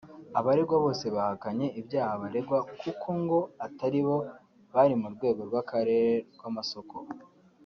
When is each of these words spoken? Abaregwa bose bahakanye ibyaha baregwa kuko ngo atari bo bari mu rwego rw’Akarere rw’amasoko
Abaregwa 0.39 0.75
bose 0.85 1.05
bahakanye 1.15 1.67
ibyaha 1.79 2.13
baregwa 2.21 2.57
kuko 2.81 3.07
ngo 3.21 3.39
atari 3.65 3.99
bo 4.05 4.17
bari 4.73 4.95
mu 5.01 5.07
rwego 5.15 5.41
rw’Akarere 5.49 6.11
rw’amasoko 6.35 6.95